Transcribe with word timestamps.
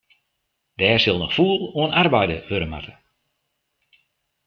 Dêr 0.79 0.97
sil 1.01 1.17
noch 1.19 1.33
fûl 1.37 1.59
oan 1.79 1.95
arbeide 2.01 2.37
wurde 2.49 2.67
moatte. 2.71 2.93